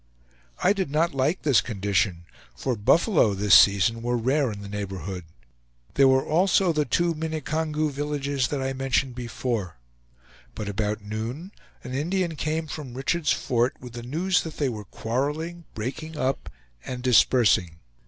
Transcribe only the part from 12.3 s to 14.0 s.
came from Richard's Fort with